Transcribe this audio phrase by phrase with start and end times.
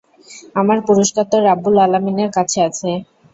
[0.55, 2.89] আমার পুরস্কার তো রাব্বুল আলামীনের কাছে আছে।